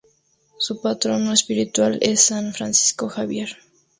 [0.57, 3.57] Su patrono espiritual es San Francisco Javier.